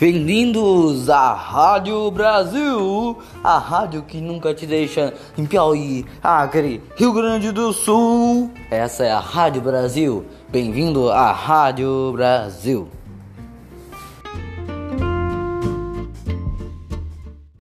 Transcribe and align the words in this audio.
Bem-vindos 0.00 1.10
à 1.10 1.32
Rádio 1.32 2.08
Brasil, 2.12 3.18
a 3.42 3.58
rádio 3.58 4.04
que 4.04 4.20
nunca 4.20 4.54
te 4.54 4.64
deixa 4.64 5.12
em 5.36 5.44
Piauí, 5.44 6.06
Acre, 6.22 6.80
Rio 6.94 7.12
Grande 7.12 7.50
do 7.50 7.72
Sul. 7.72 8.48
Essa 8.70 9.06
é 9.06 9.10
a 9.10 9.18
Rádio 9.18 9.60
Brasil. 9.60 10.24
Bem-vindo 10.50 11.10
à 11.10 11.32
Rádio 11.32 12.12
Brasil. 12.12 12.86